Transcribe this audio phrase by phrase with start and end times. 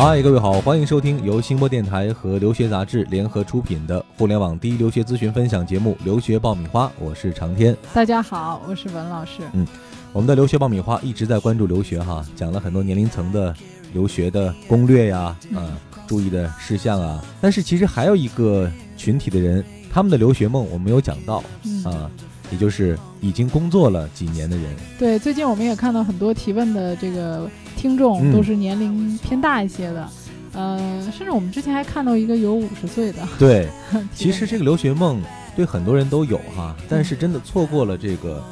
[0.00, 7.76] 嗨，各位好，欢迎收听由新播电台和留学杂志联合出品的互联网第一留学咨询分享节目《留学爆米花》，我是长天。
[7.92, 9.42] 大家好，我是文老师。
[9.54, 9.66] 嗯，
[10.12, 13.52] 我们的留学爆米花一直在关注留学哈，讲了很多年龄层的
[13.92, 15.66] 留学的攻略呀，啊，
[16.06, 17.20] 注意的事项啊。
[17.40, 21.42] 但是其实还有一个群体的人，他们的留学梦我没有讲到
[21.84, 22.08] 啊，
[22.50, 24.66] 也就是已经工作了几年的人。
[24.98, 27.50] 对，最近我们也看到很多提问的这个。
[27.78, 30.08] 听众都是年龄偏大一些的，
[30.52, 33.18] 呃，甚至我们之前还看到一个有五十岁的。
[33.38, 33.68] 对，
[34.12, 35.22] 其实这个留学梦
[35.54, 38.42] 对很多人都有哈，但是真的错过了这个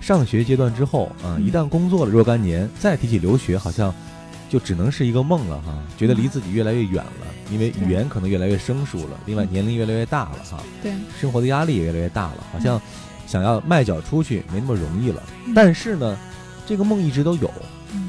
[0.00, 3.94] 上学阶段之后啊，一旦工作了若干年，再提起留学，好像
[4.48, 12.80] 就只能是一个梦了哈，觉得离自己越来越远了，因为语言可能越来越生疏了，另外年龄越来越大了哈，对，生活的压力也越来越大了，好像
[13.30, 15.22] 想要迈脚出去没那么容易了。
[15.54, 16.18] 但是呢，
[16.66, 17.48] 这个梦一直都有。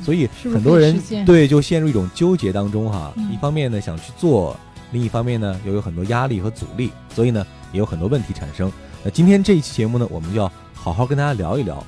[0.03, 4.55] 所以很多人对就陷入一种纠结当中哈，一方面呢想去做，
[4.91, 8.71] 另一方面呢又有很多压力和阻力，所以呢也有很多问题产生。
[9.03, 11.83] 那今天这一期节目呢，我们就要好好跟大家聊一聊，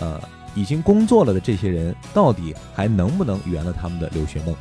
[0.00, 0.20] 呃，
[0.54, 4.54] 已经工作了的这些人到底还能不能圆了他们的留学梦？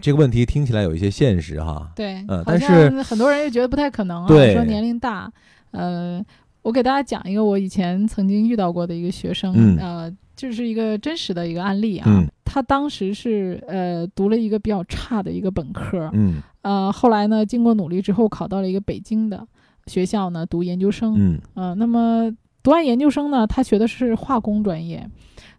[0.00, 1.90] 这个问题听起来有一些现实哈。
[1.94, 5.32] 对，嗯，但是很多人又觉得不太可能啊，说年龄大，
[5.70, 6.24] 呃。
[6.62, 12.26] 我给大家讲一个我以前曾经遇到过的一个学生，呃，就是一个真实的一个案例啊。
[12.44, 19.46] 他当时是呃读了一个比较差的一个本科，嗯，呃，后来呢经过努力之后考到了一个北京的
[19.86, 22.30] 学校呢读研究生，嗯，呃，那么
[22.68, 25.08] 读完研究生呢，他学的是化工专业，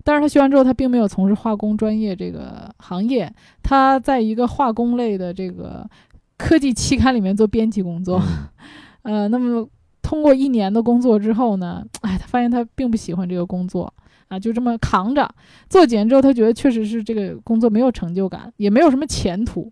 [0.03, 5.89] 但是他学完之后他并没有从事化工专业这个行业，他在一个化工类的这个
[6.37, 8.21] 科技期刊里面做编辑工作，
[9.01, 9.67] 呃，那么。
[10.01, 13.91] 通过一年的工作之后呢，哎，他发现他并不喜欢这个工作
[14.27, 15.27] 啊，就这么扛着。
[15.67, 19.71] 做几年之后，他觉得确实是这个工作没有成就感，也没有什么前途，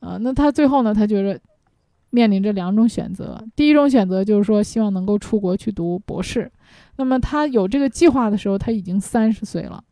[0.00, 1.40] 啊，那他最后呢，他觉得
[2.10, 6.52] 面临着两种选择，第一种选择就是说希望能够出国去读博士，
[6.96, 9.82] 那么他有这个计划的时候，他已经三十岁了，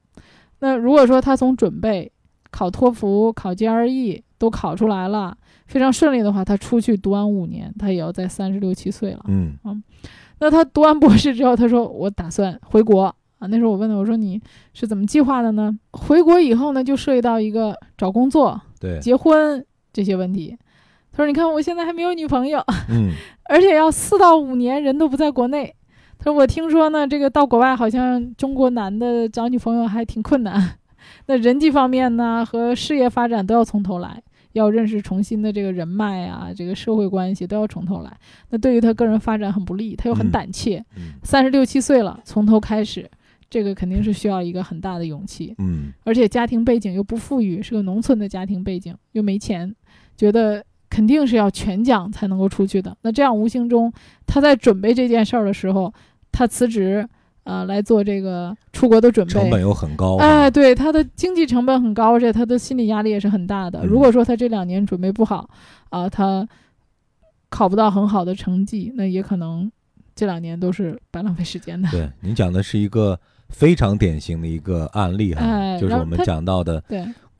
[0.61, 2.11] 那如果说他从准备
[2.51, 5.37] 考托福、考 GRE 都考出来了。
[5.67, 9.25] 非常顺利的话，他出去读完五年，他也要在三十六七岁了。
[9.27, 9.57] 嗯
[10.39, 13.05] 那他读完博士之后，他说我打算回国
[13.39, 13.47] 啊。
[13.47, 14.39] 那时候我问他，我说你
[14.75, 15.75] 是怎么计划的呢？
[15.93, 19.65] 回国以后呢，就涉及到一个找工作、对结婚
[19.95, 20.55] 这些问题。
[21.11, 23.13] 他说你看我现在还没有女朋友，嗯，
[23.49, 25.75] 而且要四到五年人都不在国内。
[26.23, 30.79] 他说我听说呢，这个到国外好像中国男的找女朋友还挺困难，
[31.27, 34.23] 那人际方面呢和事业发展都要从头来。
[34.53, 38.15] 要认识重新的这个人脉啊，这个社会关系都要从头来。
[38.51, 40.85] 那对于他个人发展很不利，他又很胆怯。
[41.23, 43.11] 三十六七岁了，从头开始，
[43.49, 45.55] 这个肯定是需要一个很大的勇气。
[45.57, 49.75] 嗯，而且家庭背景又不富裕，是个农村的家庭背景，又没钱，
[50.19, 52.95] 觉得肯定是要全奖才能够出去的。
[53.01, 53.91] 那这样无形中，
[54.27, 55.91] 他在准备这件事儿的时候，
[56.33, 57.07] 他辞职。
[57.45, 60.17] 啊，来做这个出国的准备，成本又很高。
[60.19, 63.85] 哎，对，他的经济成本很高，而且他的心理压力也是很大的。
[63.85, 65.51] 如果说他这两年准备不好，
[65.89, 66.49] 啊，他
[67.49, 69.69] 考不到很好的成绩，那也可能
[70.15, 71.89] 这两年都是白浪费时间的。
[71.91, 76.81] 对，您讲的是一个非常典型的一个案例哈，就是我们讲到的。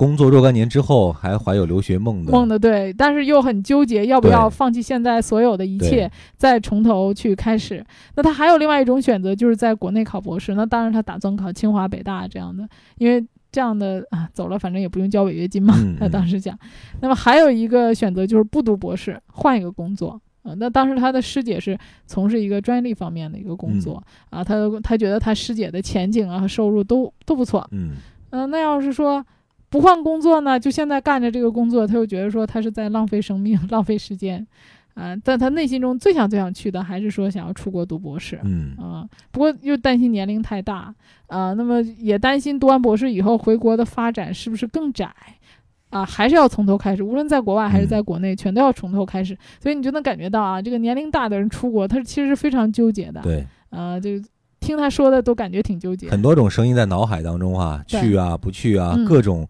[0.03, 0.09] 对。
[0.09, 7.85] 工作若干年之后，还怀有留学梦的梦的对，但是又很纠结，要不要放弃现在所有的一切，再从头去开始？
[8.17, 10.55] 那他还有另外一种选择，就是在国内考博士。
[10.55, 12.69] 那当然，他打算考清华、北大这样的，
[12.99, 15.75] 因为这样的啊，走了反正也不用交违约金嘛。
[16.01, 16.59] 他当时讲。
[17.01, 20.53] 那么还有一个选择就是不读博士，换一个工作啊。
[20.57, 27.65] 那当时他的师姐是从事一个专利方面的一个工作啊，他他觉得他师姐的前景啊和收入都都不错。
[27.71, 27.93] 嗯
[28.31, 29.25] 嗯，那要是说。
[29.73, 34.47] 不换工作呢，就现在干着这个工作，他又觉得说他是在浪费生命、浪费时间，
[34.93, 38.77] 啊，但他内心中最想最想去的还是说想要出国读博士，嗯。
[38.77, 40.95] 啊，不过又担心年龄太大，
[41.27, 45.11] 啊，那么也担心读完博士以后回国的发展是不是更窄，
[45.89, 54.11] 啊，还是要从头开始，无论在国外还是在国内，全都要从头开始，所以你就能感觉到啊，这个年龄大的人出国，他其实是非常纠结的，对，啊，就。
[54.63, 59.47] 听他说的都感觉挺纠结，很多种声音在脑海当中哈，去啊不去啊，各种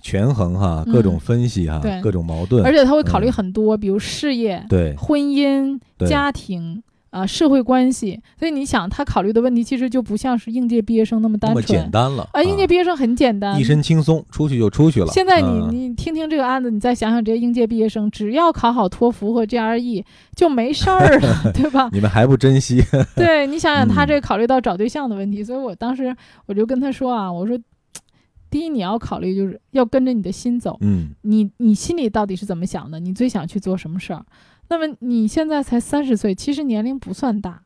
[0.00, 4.94] 权衡哈，各种分析哈，各种矛盾，而且他会考虑很多，比如事业、对。
[4.96, 6.82] 婚姻、家庭。
[7.10, 12.42] 啊，社会关系，所以你想，他考虑的问题其实就不像是应届毕业生那么单纯，简单了啊！
[12.42, 15.08] 应届毕业生很简单，一身轻松，出去就出去了。
[15.08, 20.04] 现在你你听听这个案子，你再想想这些应届毕业生，只要考好托福和 GRE
[20.36, 21.90] 就没事儿了， 对吧？
[21.92, 22.80] 你们还不珍惜？
[23.16, 26.16] 对你想想，他这考虑到找对象的问题，所以我当时
[26.46, 27.58] 我就跟他说啊，我说
[28.48, 33.00] 第一你要考虑就是要跟着你的心走，嗯，你你心里到底是怎么想的？
[33.00, 34.24] 你最想去做什么事儿？
[34.70, 37.60] 那么你现在才三十岁，其实年龄不算大，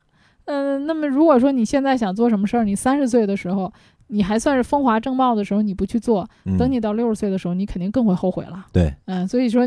[0.46, 3.72] 嗯，那么如果说你现在想做什么事儿，你三十岁的时候。
[4.08, 6.28] 你还算是风华正茂的时候，你不去做，
[6.58, 8.66] 等你到六十岁的时候，你肯定更会后悔了。
[8.70, 9.66] 对，嗯，所以说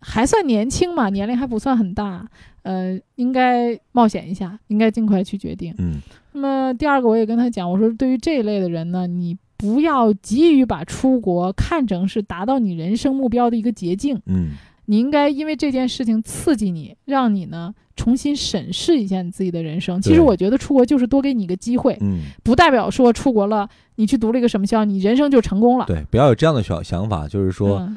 [0.00, 2.28] 还算年轻嘛，年龄还不算很大，
[2.64, 5.72] 呃，应该冒险一下，应该尽快去决定。
[5.78, 6.00] 嗯，
[6.32, 14.20] 那么第二个，我也跟他讲，我说对于这一类的人呢，你不要急于把出国看成是达到你人生目标的一个捷径。
[14.26, 14.50] 嗯，
[14.86, 17.74] 你应该因为这件事情刺激你，让你呢。
[17.96, 19.98] 重新审视一下你自己的人生。
[20.02, 25.86] 其实我觉得出国就是多给你一个机会，嗯，不代表说出国了，你去读了一个什么学校，你人生就成功了。
[25.86, 27.88] 对，不要有这样的小想法，就是说，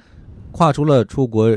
[0.52, 1.50] 跨出了出国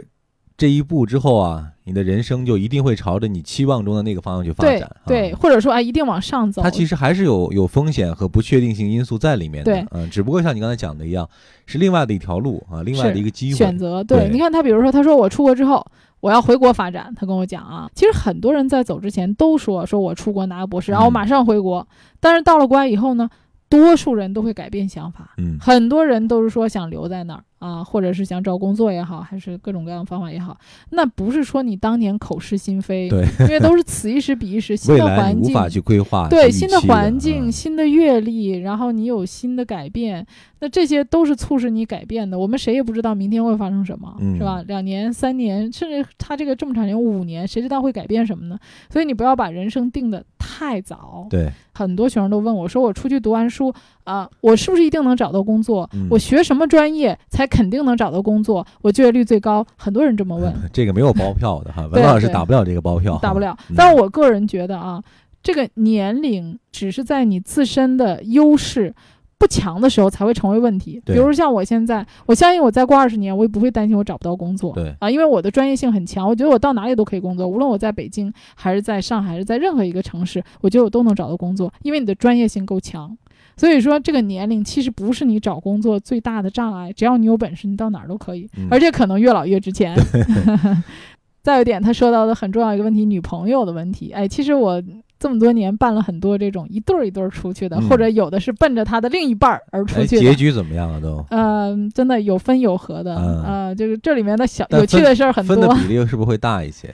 [0.62, 4.88] 这一步之后啊，你的人生就一定会朝着你期望中的那个方向去发展。
[5.04, 6.62] 对，或者说啊，一定往上走。
[6.62, 9.72] 它其实还是有有风险和不确定性因素在里面的。
[9.72, 11.28] 对，嗯，只不过像你刚才讲的一样，
[11.66, 14.04] 是另外的一条路啊，另外的一个机会选择。
[14.04, 15.84] 对，你看他，比如说他说我出国之后。
[16.20, 21.84] 我要回国发展，他跟我讲啊，其实很多人在走之前都说，说我出国拿个博士，然后我马上回国。
[22.20, 23.28] 但是到了国外以后呢，
[23.68, 27.42] 多数人都会改变想法，嗯，很多人都是说想留在那儿。
[27.62, 30.58] 啊，或者是想找工作也好，还是各种各样的方法也好，
[30.90, 40.26] 那不是说你当年口是心非，对，因为都是此一时彼一时， 新的环境无法去规划，对，新的环境、新的阅历，然后你有新的改变，
[40.58, 42.36] 那这些都是促使你改变的。
[42.36, 44.64] 我们谁也不知道明天会发生什么，是吧？
[44.66, 48.58] 两年、三年，甚至他这个这么长年五年，谁知道会改变什么呢？
[48.90, 51.28] 所以你不要把人生定的太早。
[51.30, 53.72] 对，很多学生都问我说：“我出去读完书
[54.04, 55.88] 啊，我是不是一定能找到工作？
[56.10, 59.66] 我学什么专业才？”肯定能找到工作，我就业率最高。
[59.76, 63.54] 很多人这么问， 这个没有包票的哈， 文老师打不了这个包票，打不了。
[63.76, 65.02] 但是我个人觉得啊，
[65.42, 68.94] 这个年龄只是在你自身的优势
[69.42, 71.02] 不强的时候才会成为问题。
[71.04, 74.72] 比如像我现在，我相信我再过二十年，我也不会担心我找不到工作。
[74.72, 83.18] 对啊，因为我的专业性很强，我觉得我到哪里都可以工作，无论我在北京还是在上海，还是在任何一个城市，我觉得我都能找到工作，因为你的专业性够强。
[83.56, 89.96] 所以说，这个年龄其实不是你找工作最大的障碍，只要你有本事，你到哪儿都可以，而且可能越老越值钱。
[91.42, 94.12] 再有一点，他说到的很重要一个问题，女朋友的问题。
[94.12, 94.80] 哎，其实我
[95.22, 100.20] 这么多年办了很多这种一对儿一对儿出去的，或者有的是奔着他的另一半儿而出去的。
[100.20, 100.98] 结局怎么样啊？
[101.00, 101.24] 都？
[101.30, 103.14] 嗯，真的有分有合的。
[103.14, 105.54] 呃，就是这里面的小有趣的事儿很多。
[105.54, 106.92] 分的比例是不是会大一些？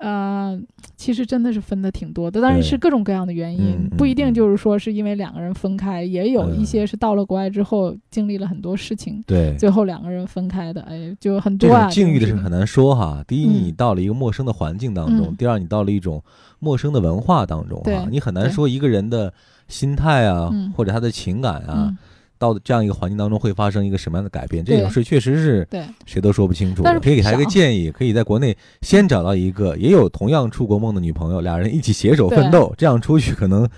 [0.00, 0.58] 呃，
[0.96, 11.88] 其实真的是分的挺多的，但是是各种各样的原因，不一定就是说是因为两个人分开，也有一些是到了国外之后经历了很多事情，对，最后两个人分开的，哎，就很多啊。
[11.90, 13.22] 境遇的事很难说哈。
[13.28, 16.22] 第一，你到了一个陌生的环境当中；第二，你到了一种
[16.58, 19.30] 陌生的文化当中哈，你很难说一个人的
[19.68, 21.94] 心态啊，或者他的情感啊。
[22.40, 24.64] 到这样一个环境当中会发生一个什么样的改变？
[24.64, 26.82] 这种事确实是对谁都说不清楚。
[26.82, 33.68] 但是可以给他一个建议，可以在国内先找到一个也有同样出国梦的女朋友，俩人一起携手奋斗，这样出去可能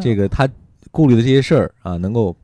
[0.00, 0.48] 这个他
[0.92, 2.36] 顾虑的这些事儿啊，能够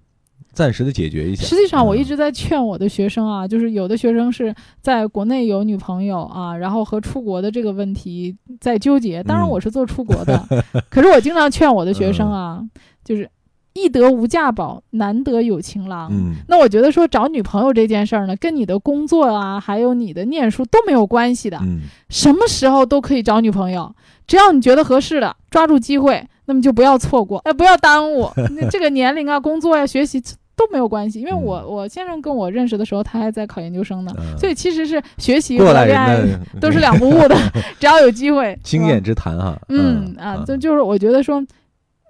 [0.53, 1.45] 暂时的解决一下。
[1.45, 4.53] 实际上，我一直在劝我的学生啊，就是有的学生是
[4.83, 9.23] 在国内有女朋友啊，然后和出国的这个问题在纠结。
[9.23, 10.45] 当然，我是做出国的，
[10.91, 12.61] 可是我经常劝我的学生啊，
[13.05, 13.31] 就是。
[13.77, 16.09] 易得无价宝，难得有情郎。
[16.11, 21.59] 嗯，那我觉得说找女朋友这件事儿呢，跟你的工作啊，还有你的念书都没有关系的。
[21.63, 23.95] 嗯，什么时候都可以找女朋友，
[24.27, 28.31] 只要你觉得合适的，抓住机会，那么就不要错过，哎，不要耽误。
[28.59, 30.21] 那这个年龄啊，工作呀，学习
[30.57, 31.21] 都没有关系。
[31.21, 36.19] 因为我我先生跟我认识的时候，他还在考研究生呢，所以其实是学习和恋爱
[36.61, 37.37] 都是两不误的。
[37.79, 39.59] 只要有机会， 经验之谈哈。
[39.69, 41.45] 嗯啊，就就是我觉得说，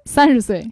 [0.04, 0.70] 三十岁。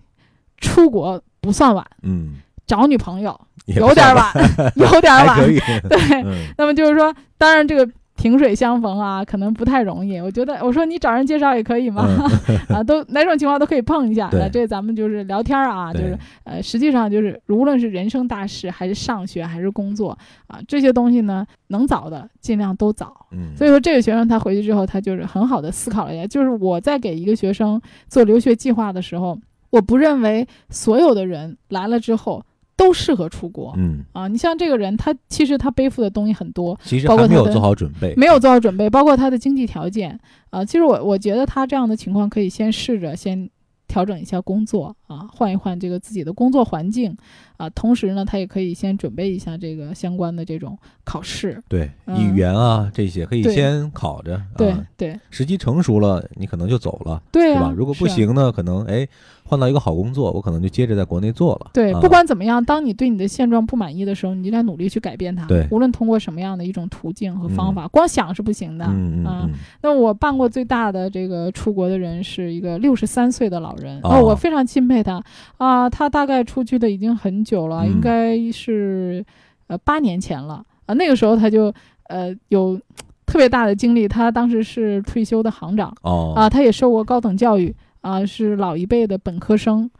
[0.59, 4.33] 出国不算晚，嗯，找女朋友有点晚，
[4.77, 5.39] 有点晚，
[5.89, 6.25] 对。
[6.57, 10.21] 那么就是说，当然这个萍水相逢啊，可能不太容易。
[10.21, 12.07] 我觉得，我说你找人介绍也可以嘛，
[12.69, 14.29] 啊，都哪种情况都可以碰一下。
[14.33, 23.27] 那这咱们就是聊天啊，就是呃，实际上就是无论是人生大事，还是上学，还是工作啊，这些东西呢，能早的尽量都早。
[23.33, 29.37] 嗯，所以说这个学生他回去之后，他就是很好的思考了一下，就是我在给一个学生做留学计划的时候。
[29.75, 32.45] 我不认为所有的人来了之后
[32.77, 33.75] 都适合出国。
[33.77, 40.19] 嗯啊，你像这个人，他其实他背负的东西很多，其实包括没有做好准备，没有做好准备，包括他的经济条件
[40.51, 40.65] 啊。
[40.65, 43.51] 其实我我觉得他这样的情况可以先试着先。
[43.87, 47.15] 调整一下工作啊，换一换这个自己的工作环境
[47.59, 51.63] 啊，同时呢，他也可以先准备一下这个相关的这种考试。
[51.69, 54.41] 对，语言啊这些可以先考着。
[54.57, 57.73] 对对，时机成熟了，你可能就走了，对是吧？
[57.77, 59.07] 如果不行呢，可能哎，
[59.47, 61.71] 换到一个好工作，我可能就接着在国内做了。
[61.75, 65.45] 对，不管怎么样，当你对你的现状不满意的时候，你就在努力去改变它。
[65.47, 68.85] 对，无论通过什么样的一种途径和方法，光想是不行的。
[68.87, 69.51] 嗯嗯嗯。
[69.83, 75.23] 那我办过最大的这个出国的人是一个六十三岁的老人，哦，我非常钦佩他
[75.59, 79.25] 啊，他大概出去的已经很久了，应该是
[79.67, 81.73] 呃八年前了啊，那个时候他就
[82.09, 82.81] 呃有。
[83.27, 87.75] 特别大的经历，他当时是退休的行长哦啊，他也受过高等教育
[88.05, 89.91] 啊，是老一辈的本科生，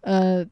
[0.00, 0.44] 呃，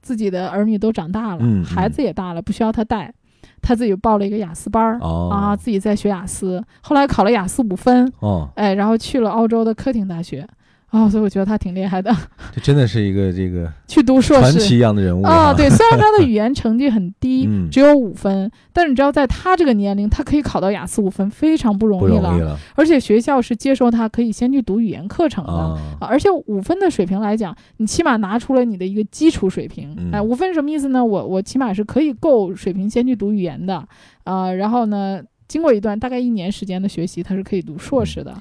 [0.00, 3.12] 自己的儿女都长大了，孩子也大了，不需要他带，
[3.60, 4.98] 他自己报了一个雅思班儿
[5.30, 10.48] 啊，自己在学雅思，后来考了雅思五分哦，哎，然后去了澳洲的科廷大学。
[10.94, 12.14] 哦，所以我觉得他挺厉害的。
[12.54, 15.52] 这真的是一个这个去读硕士传奇一样的人物啊！
[15.52, 22.56] 对，虽然他的语言成绩很低，只有五分，但是你知道，在他这个年龄，他可以考到雅思五分，非常不容易了。
[22.76, 26.06] 而且学校是接受他可以先去读语言课程的啊。
[26.08, 29.96] 而且五分的水平来讲，你起码拿出了你的一个基础水平。
[30.12, 31.04] 哎，五分什么意思呢？
[31.04, 33.84] 我我起码是可以够水平先去读语言的
[34.22, 34.52] 啊。
[34.52, 38.32] 然后呢，经过一段大概一年时间的学习，他是可以读硕士的。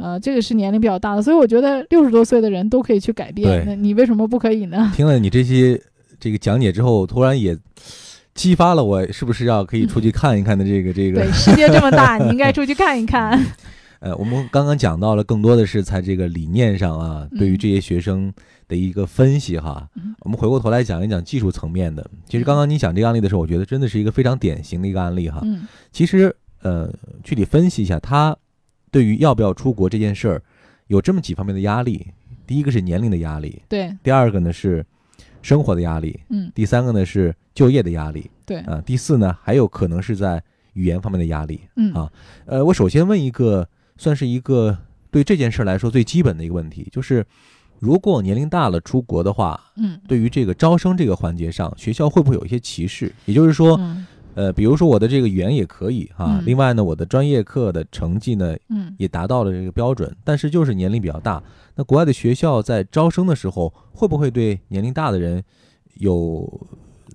[0.00, 3.64] 呃，这个是年龄比较大的，所以我觉得六十多岁的人都可以去改变。
[3.66, 4.90] 那你为什么不可以呢？
[4.96, 5.80] 听了你这些
[6.18, 7.56] 这个讲解之后，突然也
[8.34, 11.20] 激发了我，是不是要可以出去看一看的这个这个？
[11.20, 13.38] 对，世界这么大，你应该 出去看一看。
[13.98, 18.32] 呃，我们刚刚讲到了，更多的是在这个理念上啊，对于这些学生
[18.66, 19.86] 的一个分析哈。
[20.20, 22.10] 我们回过头来讲一讲技术层面的。
[22.26, 25.40] 其实刚刚你讲这个案例的时候，我觉得真的是一个非常典型的一个案例哈。
[25.44, 25.66] 嗯。
[25.92, 26.90] 其实呃，
[27.22, 28.34] 具体分析一下他。
[28.90, 30.42] 对于要不要出国这件事儿，
[30.88, 32.06] 有这么几方面的压力。
[32.46, 34.84] 第一个是年龄的压力，对；第二个呢是
[35.40, 40.42] 生活的压力，嗯；第三个呢是就业的压力，对；啊，第四呢还有可能是在
[40.72, 42.10] 语言方面的压力，嗯啊。
[42.46, 43.68] 呃，我首先问一个，
[43.98, 44.76] 算是一个
[45.12, 47.24] 对这件事来说最基本的一个问题，就是
[47.78, 53.12] 如果年龄大了出国的话，嗯，对于这个招生这个环节上，学校会不会有一些歧视？
[53.26, 53.80] 也就是说。
[54.34, 61.42] 呃，比如说我的这个语言也可以哈，另外呢，我的专业课的成绩呢，嗯，也达到了这个标准，但是就是年龄比较大。
[61.74, 65.42] 那国外的学校在招生的时候，会不会对年龄大的人
[65.94, 66.48] 有？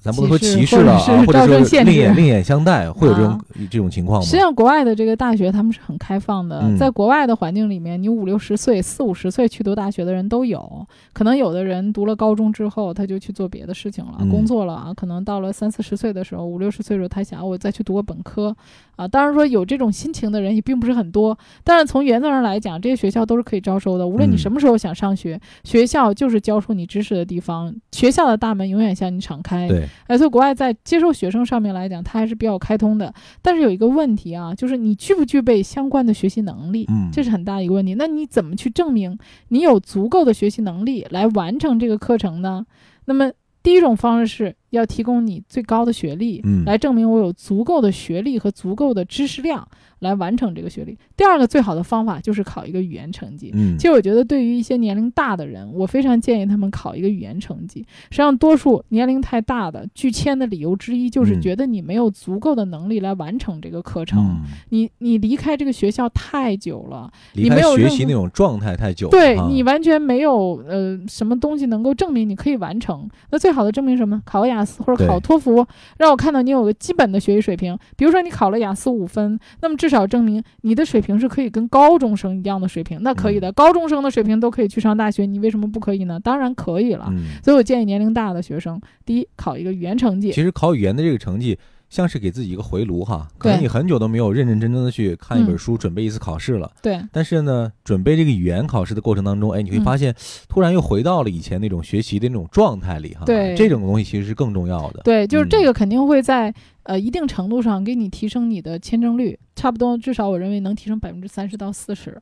[0.06, 4.24] 咱不能说歧视了啊，或者说另眼另眼相待，会有这种这种情况吗？
[4.24, 14.94] 实际上，国外的这个大学他们是很开放的，在国外的环境里面，你五六十岁、四五十岁去读大学的人都有，可能有的人读了高中之后，他就去做别的事情了，工作了啊。
[14.96, 18.56] 可能到了三四十岁的时候，五六十岁的时候，他想我再去读个本科
[18.96, 19.08] 啊。
[19.08, 24.08] 当然说有这种心情的人也并不是很多，但是从原则上来讲，这些学校都是可以招收的。
[24.08, 29.68] 无论你什么时候想上学，学校就是教授你知识的地方，学校的大门永远向你敞开。
[29.68, 33.14] 对，哎，所以国外在接受学生上面来讲，它还是比较开通的。
[33.42, 37.96] 但是有一个问题啊，就是你具不具备相关的学习能力，嗯，这是很大的一个问题。
[37.96, 39.18] 那你怎么去证明
[39.50, 42.66] 你有足够的学习能力来完成这个课程呢？
[43.06, 49.68] 那么第一种方式是要提供你最高的学历，嗯，来证明我有足够的学历和足够的知识量。
[50.00, 50.96] 来完成这个学历。
[51.16, 53.50] 第二个最好的方法就是考一个语言成绩。
[53.56, 57.80] 嗯，其实我觉得对于一些年龄大的人，我非常建议他们考一个语言成绩。
[58.12, 64.42] 实际上，多数年龄太大的拒签的理由之一就是觉得你没有足够的能力来完成这个课程。
[64.70, 73.10] 你你离开这个学校太久了，你没有学习那种状态太久，对你完全没有呃什么东西能够证明你可以完成。
[73.32, 74.22] 那最好的证明什么？
[74.26, 75.66] 考个雅思或者考托福，
[76.00, 77.78] 让我看到你有个基本的学习水平。
[77.96, 83.52] 比如说你考了雅思五分，那么至少证明你的水平是可以跟高中生一样的水平，那可以的。
[83.52, 86.20] 高中生的水平都可以去上大学，你为什么不可以呢？
[86.20, 87.14] 当然可以了。
[87.44, 90.32] 所以我建议年龄大的学生，第一考一个语言成绩。
[90.32, 91.58] 其实考语言的这个成绩。
[91.90, 96.72] 像是给自己一个回炉哈，可能你很久都没有认认真真的去看一本书，准备一次考试了。
[96.82, 97.00] 对。
[97.12, 100.14] 但是呢，准备这个语言考试的过程当中，哎，你会发现，
[100.50, 103.24] 突然又回到了以前那种学习的那种状态里哈。
[103.26, 103.56] 对。
[103.56, 105.02] 这种东西其实是更重要的。
[105.04, 112.22] 对，就是这个肯定会在呃一定程度上给你提升你的签证率，差不多至少我认为能提升百分之三十到四十。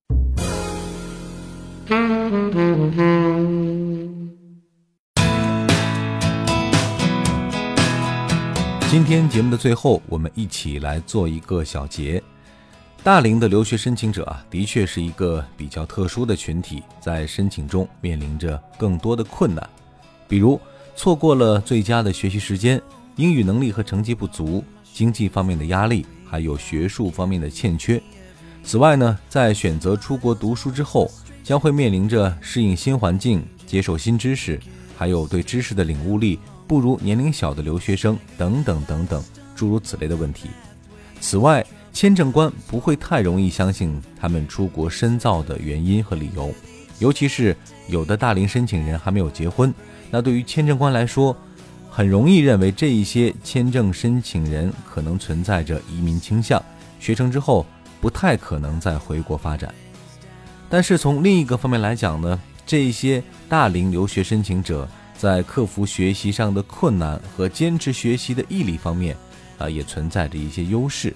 [8.93, 12.21] 今天节目的最后，我们一起来做一个小结。
[13.03, 19.67] 大龄的留学申请者啊，的确是一个比较特殊的群体，在申请中面临着更多的困难，
[20.27, 20.61] 比如
[20.95, 22.79] 错过了最佳的学习时间、
[23.15, 27.99] 英语能力和成绩不足、经济方面的压力，还有学术方面的欠缺。
[28.63, 31.09] 此外呢，在选择出国读书之后，
[31.43, 34.59] 将会面临着适应新环境、接受新知识，
[34.95, 36.37] 还有对知识的领悟力。
[36.67, 39.23] 不如年龄小的留学生等等等等
[39.55, 40.49] 诸如此类的问题。
[41.19, 46.53] 此外，签证官不会太容易相信他们出国深造的原因和理由，
[46.99, 47.55] 尤其是
[47.87, 49.73] 有的大龄申请人还没有结婚，
[50.09, 51.35] 那对于签证官来说，
[51.89, 56.61] 很容易认为这一些签证申请人可能存在着移民倾向，
[56.99, 57.65] 学成之后
[58.01, 59.73] 不太可能再回国发展。
[60.69, 64.89] 但是从另一个方面来讲呢，这些大龄留学申请者
[65.23, 69.15] 在克服学习上的困难和坚持学习的毅力方面，
[69.57, 71.15] 啊，也存在着一些优势。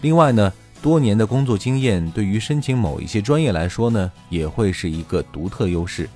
[0.00, 0.52] 另外呢。
[0.82, 6.06] 多年的工作经验对于申请某一些专业来说呢，也会是一个独特优势。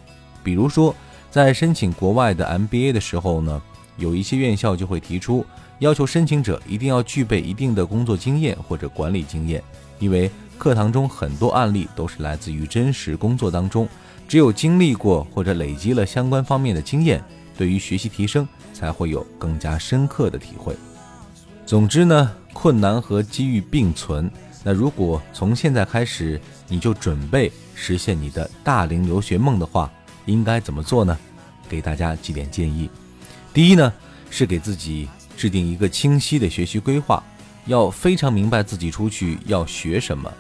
[0.45, 0.95] 比如说，
[1.31, 3.63] 在申请国外的 MBA 的时候呢，
[3.97, 5.43] 有一些院校就会提出
[5.79, 9.65] 要求申请者一定要具备一定的工作经验或者管理经验，
[9.99, 13.89] 因为课堂中很多案例都是来自于真实工作当中，
[14.29, 17.25] 只有经历过或者累积了相关方面的经验，
[17.57, 20.77] 对于学习提升才会有更加深刻的体会。
[21.65, 24.31] 总之呢，困难和机遇并存。
[24.63, 29.91] 那如果从现在开始你就准备实现你的大龄留学梦的话，
[30.27, 31.17] 应该怎么做呢？
[31.67, 32.91] 给大家几点建议。
[33.55, 33.91] 第一呢，
[34.29, 35.09] 是给自己
[35.39, 37.23] 制定一个清晰的学习规划，
[37.65, 40.31] 要非常明白自己出去要学什么。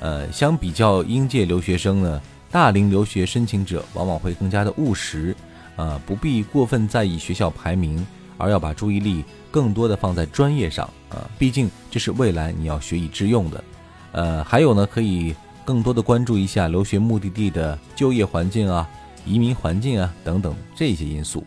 [0.00, 2.20] 呃，相比较应届留学生呢，
[2.50, 5.34] 大龄留学申请者往往会更加的务实，
[5.76, 8.04] 呃，不必过分在意学校排名，
[8.36, 10.88] 而要把注意力更多的放在专业上。
[11.10, 13.64] 啊，毕竟这是未来你要学以致用的，
[14.12, 18.88] 呃，还有呢，可以更多的关注一下留学目的地的就业环境啊、
[19.24, 21.44] 移民环境啊等等这些因素。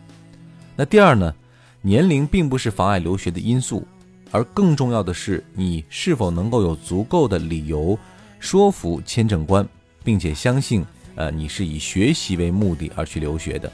[0.76, 1.34] 那第二呢，
[1.80, 3.86] 年龄并不是妨碍留学的因素，
[4.30, 7.98] 而更重要的是你是否能够有足够的理由
[8.38, 9.66] 说服签证官，
[10.04, 10.84] 并且相信，
[11.16, 13.72] 呃，你是以学习为目的而去留学的。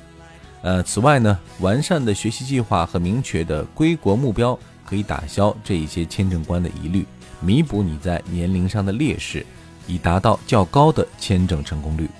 [0.63, 4.59] 呃，此外呢，完善的学习计划和明确的归国目标。
[4.83, 7.07] 可以打消这一些签证官的疑虑，
[7.41, 9.47] 弥补你在年龄上的劣势，
[9.87, 12.11] 以达到较高的签证成功率。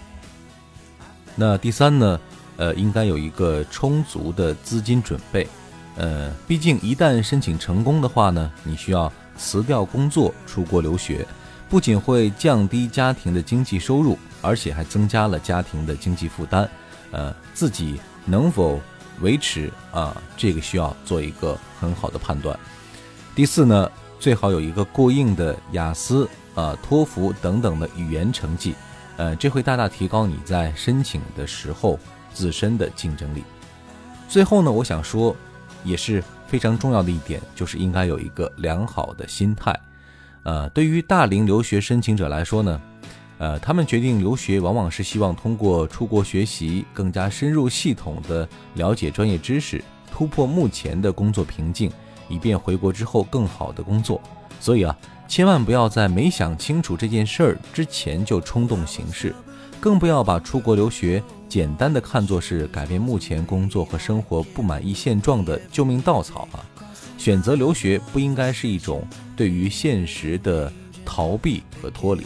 [1.35, 2.21] 那第三呢？
[2.59, 5.49] 呃，应该有一个充足的资金准备。
[5.97, 11.26] 呃，毕竟一旦申请成功的话呢，你需要辞掉工作出国留学，
[11.71, 16.69] 不仅会降低家庭的经济收入，而且还增加了家庭的经济负担。
[17.13, 18.78] 呃，自己能否？
[19.21, 22.59] 维持啊，这个需要做一个很好的判断。
[23.35, 28.75] 第四呢，最好有一个过硬的雅思啊、托福等等的语言成绩，
[29.19, 31.99] 呃，这会大大提高你在申请的时候
[32.33, 33.45] 自身的竞争力。
[34.26, 35.37] 最后呢，我想说，
[35.85, 39.78] 也是非常重要的一点，就是应该有一个良好的心态。
[40.43, 42.81] 呃，对于大龄留学申请者来说呢。
[43.39, 51.91] 呃，他们决定留学，往往是希望通过出国学习，更加深入系统的了解专业知识，突破目前的工作瓶颈，
[52.29, 54.21] 以便回国之后更好的工作。
[54.61, 54.95] 所以啊，
[55.26, 59.35] 千万不要在没想清楚这件事儿之前就冲动行事，
[59.81, 66.61] 更不要把出国留学简单的看作是改变目前工作和生活不满意现状的救命稻草啊！
[67.21, 69.06] 选择留学不应该是一种
[69.37, 70.73] 对于现实的
[71.04, 72.25] 逃避和脱离。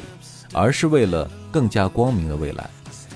[0.56, 2.70] 而是为了更加光明的未来，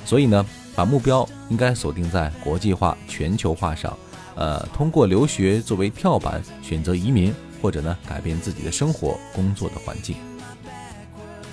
[0.05, 3.97] 所以呢，把目标应该锁定在国际化、全球化上，
[4.35, 10.17] 呃，通过留学作为跳板，选择移民，或者呢，改变自己的生活、工作的环境。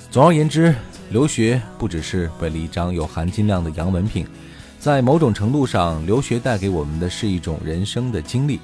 [0.10, 0.74] 总而言之，
[1.12, 4.26] 留学不只是为了一张有含金量的洋文凭，
[4.80, 8.60] 在某种程度上，留学带给我们的是一种人生的经历，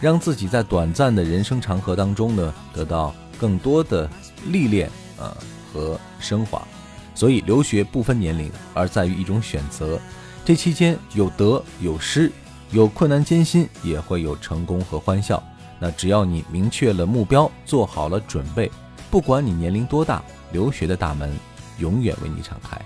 [0.00, 4.08] 让自己在短暂的人生长河当中呢，得到更多的
[4.46, 5.36] 历练，呃。
[5.72, 6.66] 和升华，
[7.14, 10.00] 所以留学不分年龄，而在于一种选择。
[10.42, 12.32] 这期间有得有失，
[12.70, 15.42] 有困难艰辛，也会有成功和欢笑。
[15.78, 18.70] 那只要你明确了目标，做好了准备，
[19.10, 21.30] 不管你年龄多大，留学的大门
[21.78, 22.80] 永远为你敞开。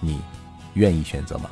[0.00, 0.18] 你
[0.74, 1.48] 愿意选择吗？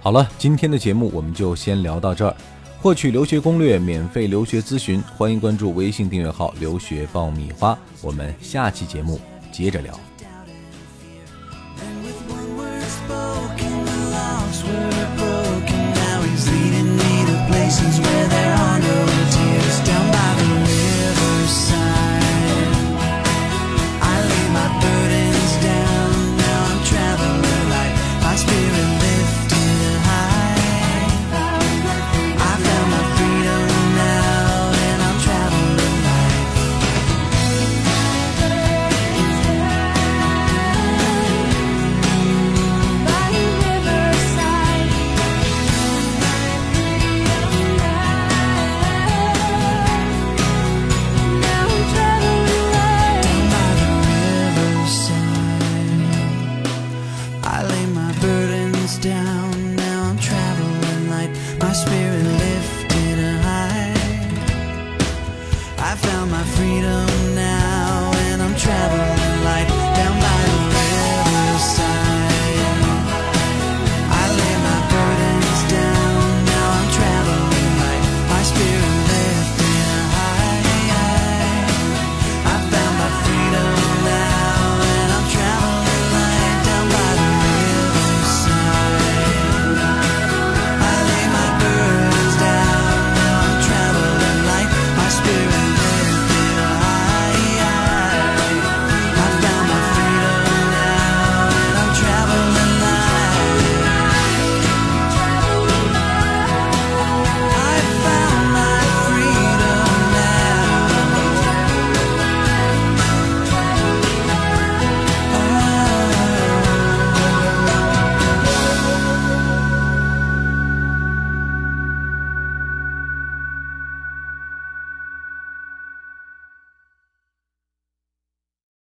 [0.00, 2.34] 好了，今天的节目我们就先聊到这儿。
[2.80, 9.98] 获取留学攻略免费留学咨询欢迎关注微信订阅号留学爆米花我们下期节目接着聊。